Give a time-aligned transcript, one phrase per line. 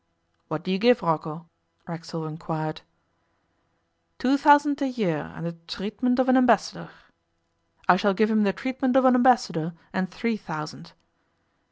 [0.47, 1.45] 'What do you give Rocco?'
[1.87, 2.81] Racksole inquired.
[4.17, 6.89] 'Two thousand a year and the treatment of an Ambassador.'
[7.87, 10.93] 'I shall give him the treatment of an Ambassador and three thousand.